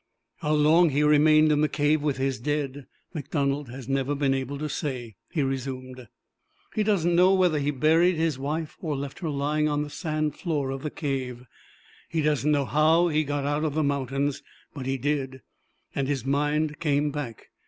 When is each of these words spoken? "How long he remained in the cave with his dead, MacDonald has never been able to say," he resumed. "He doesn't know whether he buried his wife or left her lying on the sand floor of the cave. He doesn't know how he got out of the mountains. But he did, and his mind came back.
"How 0.37 0.53
long 0.55 0.89
he 0.89 1.03
remained 1.03 1.51
in 1.51 1.61
the 1.61 1.69
cave 1.69 2.01
with 2.01 2.17
his 2.17 2.39
dead, 2.39 2.87
MacDonald 3.13 3.69
has 3.69 3.87
never 3.87 4.15
been 4.15 4.33
able 4.33 4.57
to 4.57 4.67
say," 4.67 5.15
he 5.29 5.43
resumed. 5.43 6.07
"He 6.73 6.81
doesn't 6.81 7.15
know 7.15 7.35
whether 7.35 7.59
he 7.59 7.69
buried 7.69 8.15
his 8.15 8.39
wife 8.39 8.77
or 8.81 8.95
left 8.97 9.19
her 9.19 9.29
lying 9.29 9.69
on 9.69 9.83
the 9.83 9.91
sand 9.91 10.35
floor 10.35 10.71
of 10.71 10.81
the 10.81 10.89
cave. 10.89 11.45
He 12.09 12.23
doesn't 12.23 12.49
know 12.49 12.65
how 12.65 13.09
he 13.09 13.23
got 13.23 13.45
out 13.45 13.63
of 13.63 13.75
the 13.75 13.83
mountains. 13.83 14.41
But 14.73 14.87
he 14.87 14.97
did, 14.97 15.43
and 15.93 16.07
his 16.07 16.25
mind 16.25 16.79
came 16.79 17.11
back. 17.11 17.51